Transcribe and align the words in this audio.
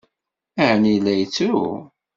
Ɛni 0.67 0.95
la 1.03 1.13
yettru? 1.19 1.65